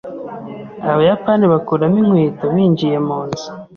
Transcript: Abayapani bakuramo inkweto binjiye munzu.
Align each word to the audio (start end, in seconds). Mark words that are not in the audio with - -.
Abayapani 0.91 1.45
bakuramo 1.53 1.97
inkweto 2.03 2.45
binjiye 2.53 2.97
munzu. 3.07 3.49